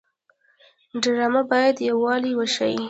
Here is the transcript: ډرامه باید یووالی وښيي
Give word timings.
ډرامه 1.01 1.41
باید 1.51 1.75
یووالی 1.89 2.31
وښيي 2.35 2.77